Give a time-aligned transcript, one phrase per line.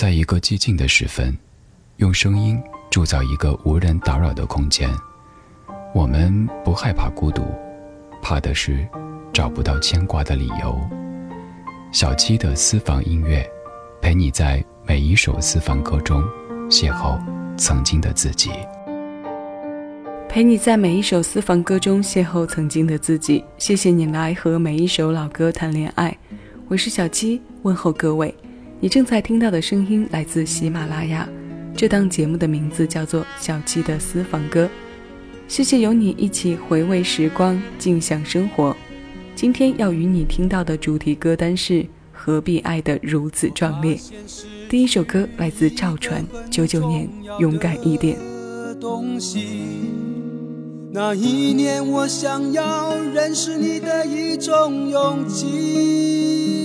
[0.00, 1.36] 在一个寂静的时分，
[1.98, 2.58] 用声音
[2.90, 4.88] 铸造一个无人打扰的空间。
[5.94, 7.42] 我们不害怕孤独，
[8.22, 8.88] 怕的是
[9.30, 10.80] 找不到牵挂的理由。
[11.92, 13.46] 小七的私房音乐，
[14.00, 16.24] 陪你在每一首私房歌中
[16.70, 17.20] 邂逅
[17.58, 18.48] 曾经的自己。
[20.30, 23.44] 陪你在每一首私房歌中邂逅曾经的自己。
[23.58, 26.16] 谢谢你来和每一首老歌谈恋爱。
[26.68, 28.34] 我是小七，问候各位。
[28.82, 31.28] 你正在听到的声音来自喜马拉雅，
[31.76, 34.64] 这档节目的名字叫做《小七的私房歌》。
[35.46, 38.74] 谢谢有你一起回味时光，静享生活。
[39.34, 43.96] 今天要与你听到的主题歌单是《何必爱得如此壮烈》。
[44.70, 47.06] 第一首歌来自赵传，九九年，
[47.38, 48.16] 勇敢一点。
[50.90, 56.59] 那一年，我想要认识你的一种勇气，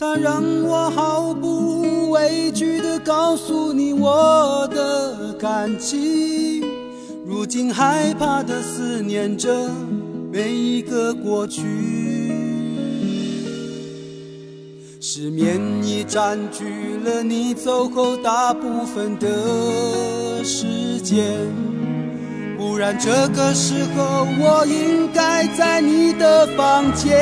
[0.00, 6.64] 它让我毫不畏惧地告诉你我的感情。
[7.26, 9.68] 如今害怕地思念着
[10.32, 11.60] 每一个过去，
[15.02, 21.26] 失眠已占据了你走后大部分的时间。
[22.56, 27.18] 不然这个时候我应该在你的房间，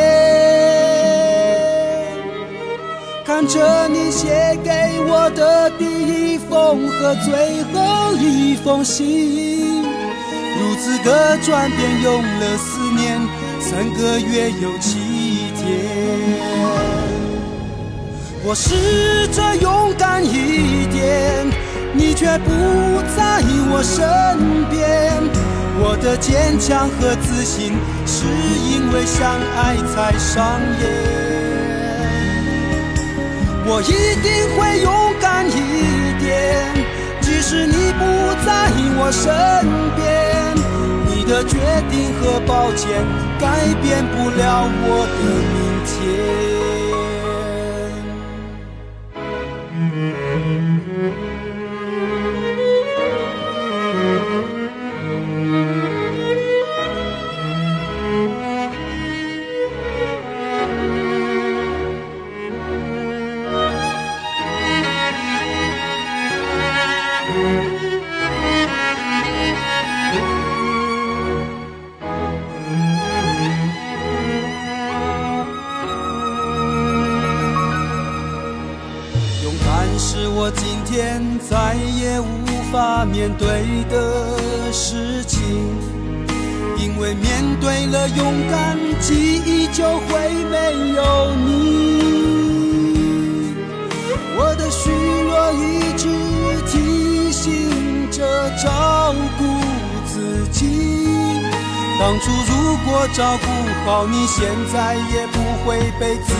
[3.28, 4.70] 看着你写给
[5.06, 13.20] 我的第一封和最后一封信，如此的转变用了四年
[13.60, 15.68] 三个月又七天，
[18.46, 21.46] 我试着勇敢一点。
[21.92, 22.50] 你却不
[23.14, 24.08] 在我身
[24.70, 25.20] 边，
[25.78, 27.74] 我的坚强和自信
[28.06, 28.24] 是
[28.70, 31.27] 因为相爱才上演。
[33.70, 35.52] 我一定会勇敢一
[36.18, 36.72] 点，
[37.20, 38.02] 即使你不
[38.46, 39.28] 在我身
[39.94, 40.56] 边，
[41.06, 41.58] 你的决
[41.90, 43.04] 定和抱歉
[43.38, 46.77] 改变不了我的明天。
[83.18, 85.40] 面对的事情，
[86.78, 91.48] 因为面对了勇敢，记忆就会没有你。
[94.36, 94.92] 我的虚
[95.26, 96.06] 弱一直
[96.68, 99.42] 提醒着照顾
[100.06, 100.68] 自己。
[101.98, 103.46] 当初如果照顾
[103.84, 106.32] 好你，现在也不会被自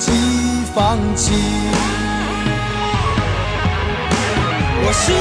[0.00, 0.10] 己
[0.74, 1.32] 放弃。
[4.88, 5.12] 我是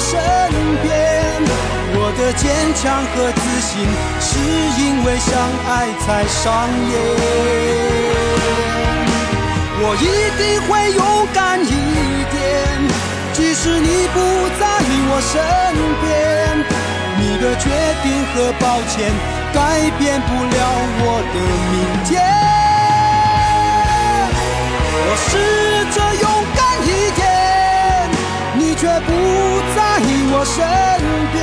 [0.00, 0.18] 身
[0.82, 0.88] 边。
[2.00, 3.70] 我的坚强和自信，
[4.20, 4.38] 是
[4.80, 5.30] 因为相
[5.68, 5.70] 爱
[6.00, 6.46] 才上
[6.88, 6.92] 演。
[9.80, 10.06] 我一
[10.36, 11.00] 定会勇
[11.32, 11.66] 敢一
[12.30, 12.36] 点，
[13.32, 14.16] 即使你不
[14.58, 14.62] 在
[15.10, 15.32] 我身
[16.02, 16.06] 边。
[17.20, 17.64] 你的决
[18.02, 19.10] 定和抱歉，
[19.52, 19.56] 改
[19.98, 20.56] 变不了
[21.00, 21.36] 我的
[21.72, 22.10] 明天。
[25.04, 25.30] 我试
[25.94, 26.26] 着勇，
[28.78, 29.10] 却不
[29.74, 29.78] 在
[30.30, 30.56] 我身
[31.32, 31.36] 边。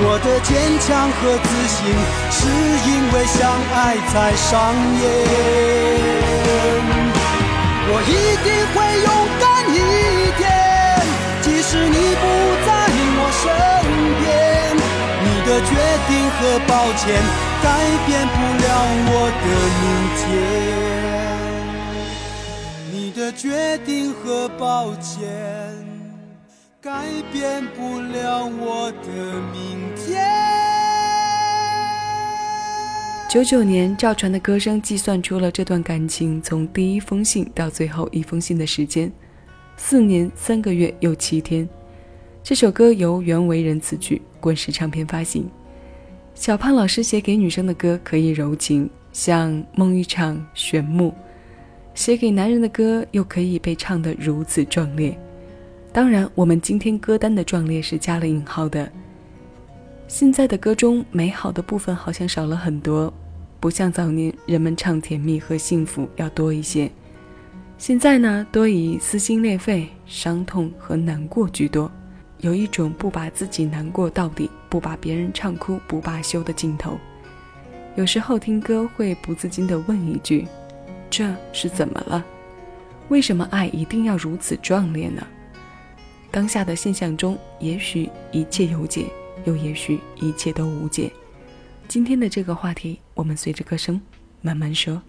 [0.00, 1.76] 我的坚强和自信，
[2.30, 2.38] 是
[2.86, 3.36] 因为相
[3.74, 4.48] 爱才上
[5.00, 5.04] 演。
[7.90, 8.14] 我一
[8.46, 9.10] 定会勇
[9.42, 9.44] 敢
[9.74, 9.76] 一
[10.38, 10.46] 点，
[11.42, 12.24] 即使你不
[12.64, 12.70] 在
[13.18, 13.44] 我身
[14.20, 14.22] 边。
[15.24, 15.70] 你的决
[16.06, 17.02] 定和抱歉，
[17.60, 17.66] 改
[18.06, 18.64] 变不了
[19.10, 19.12] 我
[19.42, 19.46] 的
[19.82, 19.84] 明
[20.20, 20.22] 天。
[22.92, 25.26] 你的决定和抱歉
[26.88, 30.26] 改变不了我的明天。
[33.28, 39.12] 九九年，赵传的歌声计算出了这段感情从第一封信到最后一封信的时间，
[39.76, 41.68] 四年三个月又七天。
[42.42, 45.46] 这首歌由袁惟仁词曲，滚石唱片发行。
[46.34, 51.10] 小胖老师写给女生的歌可以柔情，像《梦一场》《玄木》。
[51.94, 55.14] 写给男人的歌又可以被唱得如此壮烈，
[55.92, 58.90] 当然，我们今天歌单的壮烈是加了引号的。
[60.06, 63.12] 现在的歌中美好的部分好像少了很多，
[63.58, 66.90] 不像早年人们唱甜蜜和幸福要多一些，
[67.78, 71.90] 现在呢，多以撕心裂肺、伤痛和难过居多，
[72.38, 76.98] 有一种不把自己难过到底，不把别人唱哭不罢休的劲头。
[77.96, 80.46] 有时候听歌会不自禁地问一句
[81.10, 82.24] ：“这是怎么了？
[83.08, 85.26] 为什么爱一定要如此壮烈呢？”
[86.30, 89.06] 当下的现象中，也许一切有解，
[89.44, 91.10] 又也许一切都无解。
[91.88, 94.00] 今天的这个话题，我们随着歌声
[94.42, 95.02] 慢慢说。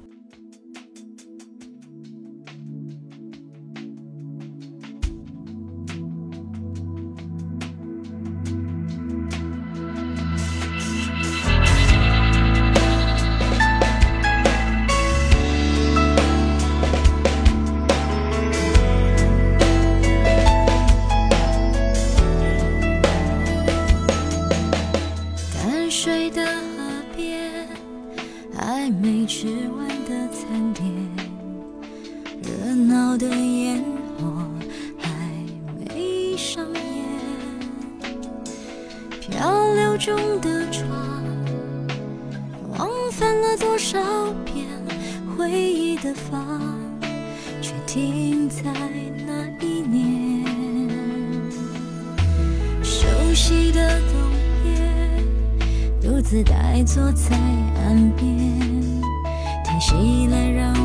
[33.17, 33.83] 的烟
[34.17, 34.47] 火
[34.97, 35.09] 还
[35.77, 36.81] 没上演，
[39.19, 40.88] 漂流中的船，
[42.77, 44.00] 往返了多少
[44.45, 44.65] 遍？
[45.38, 46.79] 回忆的房，
[47.61, 48.63] 却停在
[49.25, 50.45] 那一年。
[52.83, 54.13] 熟悉的冬
[54.65, 54.71] 夜，
[56.01, 57.35] 独自呆坐在
[57.83, 58.27] 岸边，
[59.63, 60.78] 听谁来让。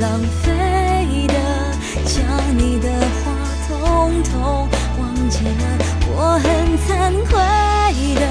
[0.00, 1.34] 浪费的。
[2.04, 2.16] 将
[2.56, 3.24] 你的话
[3.68, 4.32] 统统
[4.98, 5.62] 忘记了，
[6.08, 6.46] 我很
[6.78, 6.86] 惭
[7.28, 7.34] 愧
[8.14, 8.22] 的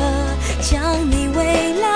[0.61, 0.71] 将
[1.09, 1.39] 你未
[1.79, 1.87] 来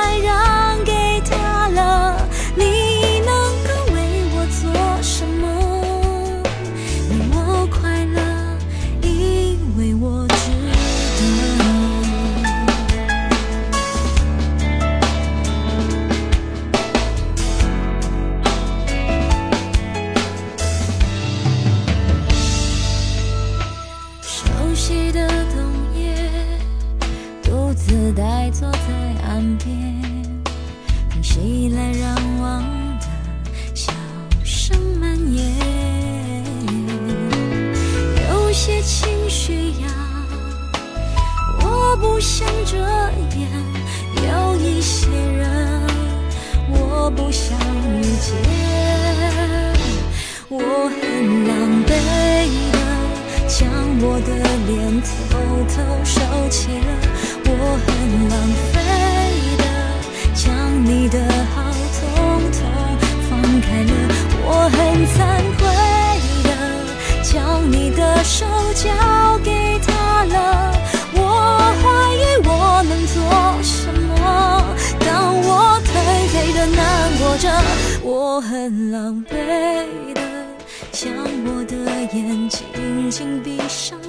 [83.11, 84.07] 睛闭上了，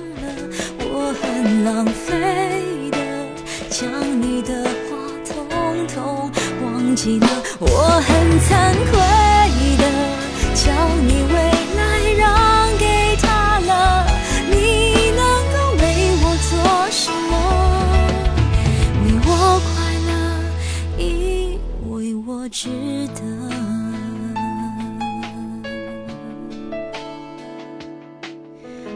[0.79, 2.99] 我很浪费的。
[3.69, 3.91] 将
[4.23, 6.31] 你的话统统
[6.63, 7.27] 忘记了，
[7.59, 7.67] 我
[8.07, 8.93] 很惭愧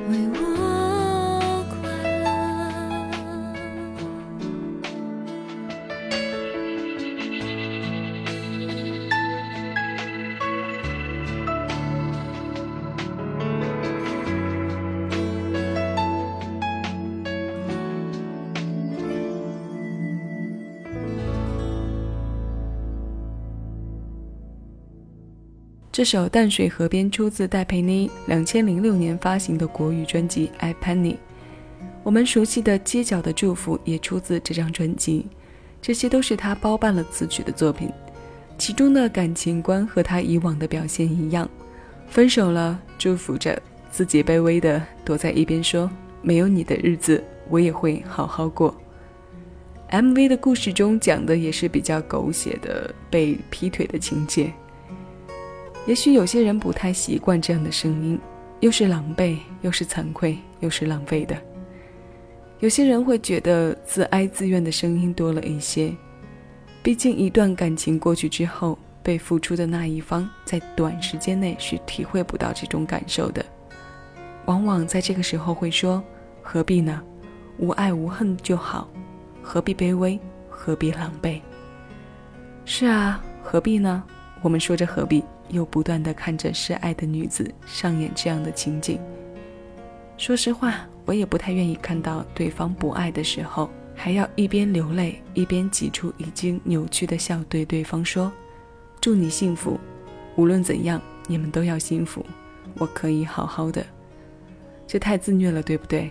[0.06, 0.45] We
[25.96, 31.12] 这首《淡水河边》出自戴佩妮两千零六年发行的国语专辑《I Penny》。
[32.02, 35.24] 我们熟悉的《街角的祝福》也出自这张专辑。
[35.80, 37.90] 这些都是他包办了词曲的作品。
[38.58, 41.48] 其中的感情观和他以往的表现一样，
[42.06, 43.58] 分手了，祝福着
[43.90, 48.76] 自己，卑微的躲在一边说：“没有你的日子，我也会好好过。”
[49.90, 54.52] MV 的故事中讲的也是比较狗血的被劈腿的情节。
[55.86, 58.18] 也许有些人不太习惯这样的声音，
[58.60, 61.36] 又是狼狈，又是惭愧，又是浪费的。
[62.58, 65.94] 有些人会觉得自哀自怨的声音多了一些，
[66.82, 73.44] 毕竟一段感情过去之后，被付出的那一方在短时间内是体会不到这种感受的。
[74.46, 76.02] 往往在这个时候会说
[76.42, 77.00] ：“何必呢？
[77.58, 78.88] 无爱无恨就好，
[79.40, 81.40] 何必卑微，何必狼狈？”
[82.64, 84.02] 是啊，何必呢？
[84.42, 85.22] 我们说着何必。
[85.48, 89.00] 又不断的看着示爱的女子上演这样的情景。
[90.16, 98.32] 说实话，我也不太愿意看到对方不爱的时候，还要一边流泪一边挤出已经扭曲的笑，对对方说
[99.00, 99.78] ：“祝你幸福，
[100.36, 102.24] 无论怎样，你们都要幸福。
[102.78, 103.84] 我可以好好的。”
[104.86, 106.10] 这太自虐了，对不对？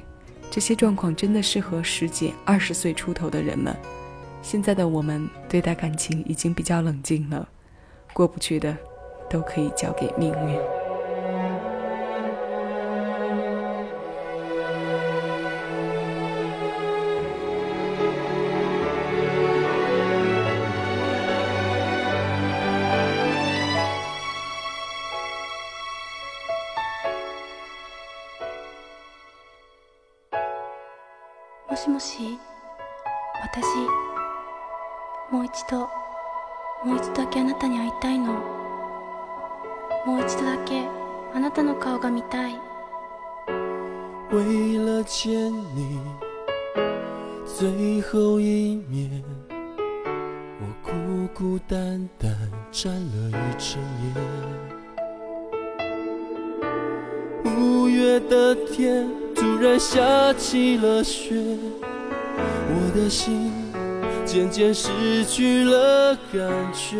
[0.52, 3.76] 这些状况真的适合十几、二十岁出头的人们。
[4.42, 7.50] 现在的我们对待感情已经比较冷静了，
[8.14, 8.78] 过不去的。
[9.29, 10.81] 都可以交给命运。
[31.69, 32.39] もしもし、
[33.43, 33.65] 私、
[35.31, 35.89] もう一度、
[36.85, 38.64] もう一度だけあなたに会いたいの。
[40.07, 40.83] もう一度だけ
[41.35, 42.59] あなたの顔が見たい
[44.31, 45.99] 为了见你
[47.45, 49.23] 最后一面
[50.61, 50.93] 我孤
[51.35, 52.31] 孤单单
[52.71, 54.15] 站了一整夜
[57.45, 61.35] 五月的天突然下起了雪
[61.93, 63.53] 我的心
[64.25, 66.97] 渐渐失去了感觉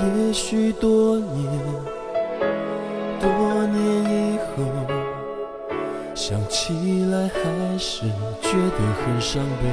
[0.00, 1.46] 也许多年，
[3.20, 3.28] 多
[3.66, 4.64] 年以后，
[6.14, 8.06] 想起来还是
[8.40, 9.64] 觉得很伤悲。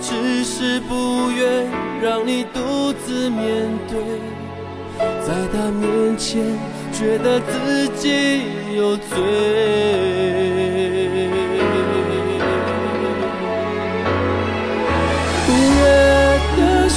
[0.00, 1.66] 只是不愿
[2.02, 3.98] 让你独自面对，
[4.98, 6.42] 在他面前
[6.92, 8.42] 觉得自己
[8.74, 10.57] 有罪。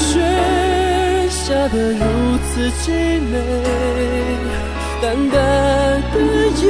[0.01, 0.17] 雪
[1.29, 2.03] 下得如
[2.47, 2.49] 此
[2.81, 2.83] 凄
[3.31, 3.33] 美，
[5.01, 5.39] 淡淡
[6.11, 6.15] 的
[6.61, 6.65] 夜，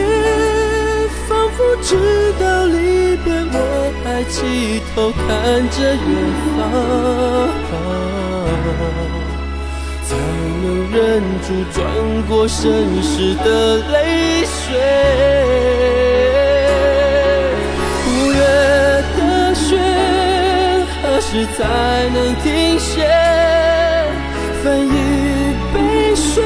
[1.28, 1.90] 仿佛知
[2.40, 2.76] 道离
[3.24, 3.56] 别，我
[4.04, 4.38] 还低
[4.94, 5.20] 头看
[5.70, 6.00] 着远
[6.58, 7.72] 方，
[10.04, 10.10] 才
[10.62, 11.00] 能忍
[11.42, 11.78] 住转
[12.28, 12.62] 过身
[13.02, 13.48] 时的
[13.92, 13.96] 泪
[14.44, 14.68] 水。
[21.32, 21.64] 时才
[22.10, 23.08] 能停歇？
[24.62, 24.90] 分一
[25.74, 26.44] 杯水，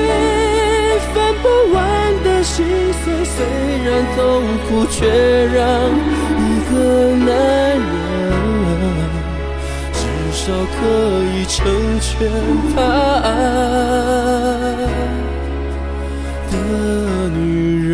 [1.12, 1.78] 分不完
[2.24, 2.64] 的心
[3.04, 3.04] 碎。
[3.26, 3.44] 虽
[3.84, 4.20] 然痛
[4.70, 4.96] 苦，却
[5.48, 5.60] 让
[6.38, 6.40] 一
[6.70, 6.74] 个
[7.16, 7.28] 男
[7.74, 7.82] 人
[9.92, 9.98] 至
[10.32, 10.78] 少可
[11.34, 11.58] 以成
[12.00, 12.30] 全
[12.76, 12.78] 他
[13.24, 13.26] 爱
[16.52, 16.54] 的
[17.34, 17.40] 女
[17.90, 17.94] 人。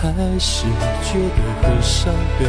[0.00, 0.64] 还是
[1.02, 2.46] 觉得很伤悲。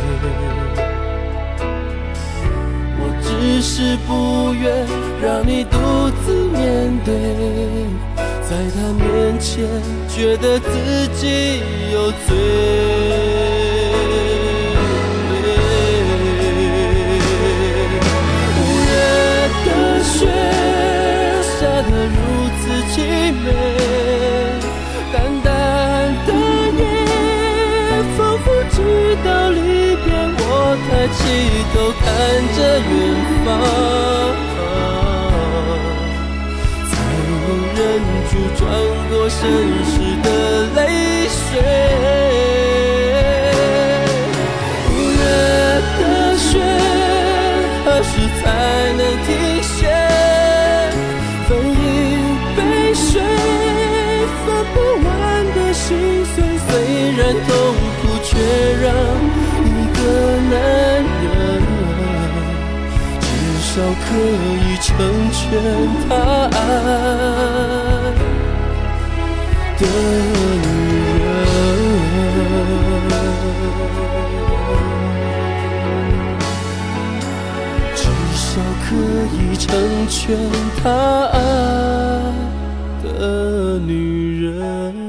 [2.98, 4.88] 我只是不愿
[5.22, 5.78] 让你独
[6.24, 7.12] 自面对，
[8.42, 9.68] 在他面前
[10.08, 11.60] 觉得自己
[11.92, 13.31] 有罪。
[31.14, 31.20] 起
[31.74, 32.04] 头看
[32.56, 32.90] 着远
[33.46, 33.48] 方，
[36.90, 36.92] 才
[37.28, 37.34] 能
[37.76, 37.80] 忍
[38.30, 38.60] 住转
[39.10, 39.40] 过身
[39.86, 40.28] 时的
[40.76, 40.80] 泪
[41.28, 42.01] 水。
[64.12, 64.92] 可以成
[65.32, 65.40] 全
[66.10, 66.10] 他
[66.52, 66.58] 爱
[69.78, 69.84] 的
[70.62, 70.68] 女
[71.24, 71.26] 人，
[77.96, 78.00] 至
[78.36, 78.44] 少
[78.84, 78.90] 可
[79.38, 79.66] 以成
[80.10, 80.20] 全
[80.84, 80.86] 他
[81.32, 81.40] 爱
[83.02, 83.90] 的女
[84.44, 85.01] 人。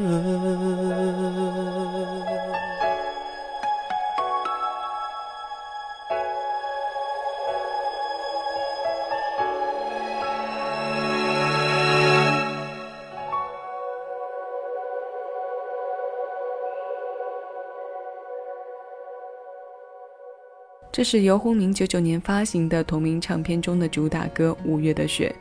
[20.93, 25.35] 这是游鸿明九九年发行的同名唱片中的主打歌《五月的雪》，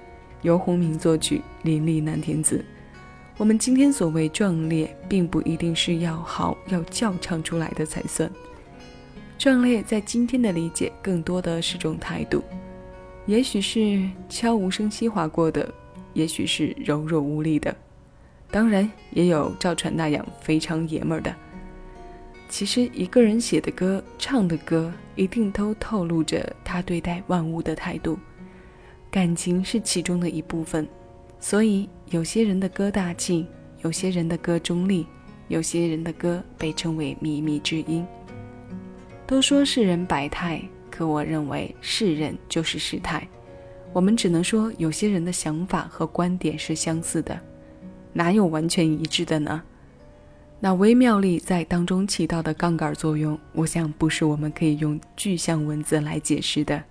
[0.43, 2.63] 游鸿明作曲，林立南填词。
[3.36, 8.31] 我们今天所谓壮烈，并不一定是要嚎要叫唱出来的才算。
[9.38, 12.41] 壮烈在今天的理解，更多的是种态度，
[13.25, 15.70] 也许是悄无声息划过的，
[16.13, 17.75] 也许是柔弱无力的，
[18.50, 21.36] 当然也有赵传那样非常爷们儿的。
[22.51, 28.20] 其实，一个人写的歌、唱的歌，一定都透露着他对待万物的态度。
[29.10, 30.85] 感情是其中的一部分，
[31.40, 33.48] 所以有些人的歌大气，
[33.83, 35.07] 有些人的歌中立，
[35.48, 38.05] 有些人的歌被称为靡靡之音。
[39.25, 43.25] 都说世人百态，可我认为世人就是世态。
[43.94, 47.40] 我们只能说，有些人的想法和观点是相似的，
[48.11, 49.64] 哪有完全一致的呢？
[50.63, 56.83] 那微妙力在当中起到的杠杆作用，我想不是我们可以用具象文字来解释的。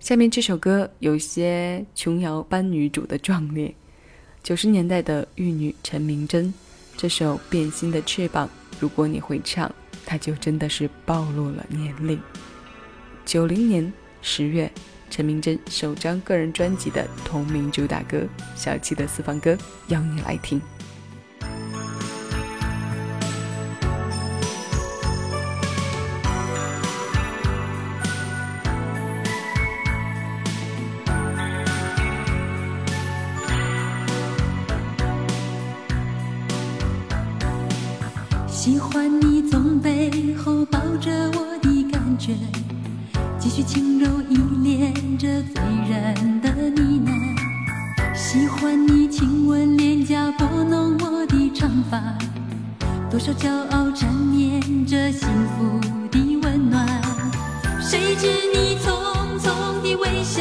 [0.00, 3.72] 下面这首歌有些琼瑶班女主的壮烈，
[4.42, 6.52] 九十年代的玉女陈明真，
[6.96, 8.48] 这首《变心的翅膀》，
[8.80, 9.72] 如果你会唱，
[10.04, 12.20] 它就真的是暴露了年龄。
[13.24, 14.68] 九零年十月，
[15.08, 18.18] 陈明真首张个人专辑的同名主打歌
[18.56, 19.52] 《小七的私房歌》，
[19.86, 20.60] 邀你来听。
[58.24, 60.40] 是你匆匆的微笑，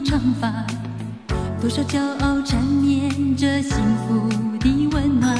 [0.00, 0.66] 长发
[1.60, 4.28] 多少骄傲缠绵着幸福
[4.60, 5.36] 的温暖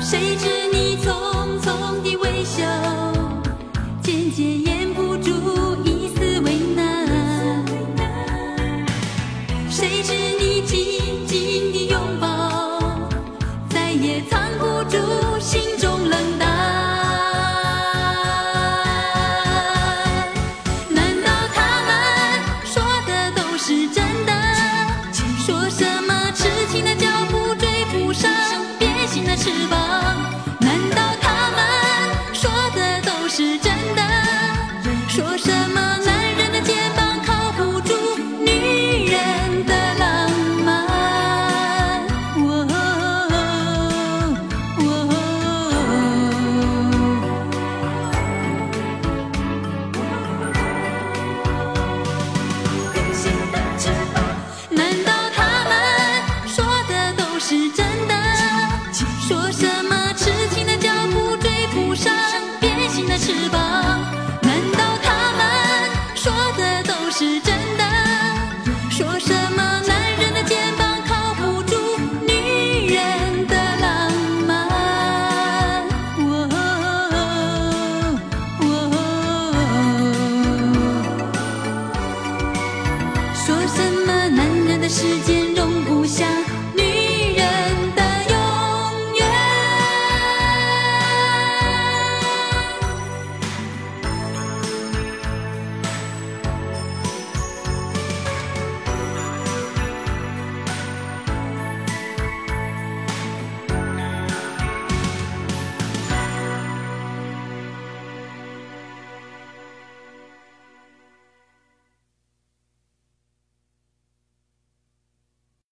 [0.00, 2.64] 谁知你匆匆的微笑
[4.02, 5.67] 渐渐掩不住。
[35.18, 35.57] 多少